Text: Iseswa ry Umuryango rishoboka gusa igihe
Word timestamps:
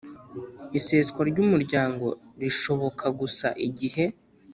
Iseswa 0.77 1.21
ry 1.29 1.37
Umuryango 1.45 2.05
rishoboka 2.41 3.05
gusa 3.19 3.47
igihe 3.67 4.05